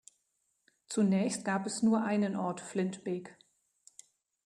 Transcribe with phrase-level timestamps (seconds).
[0.87, 3.37] Zunächst gab es nur einen Ort Flintbek.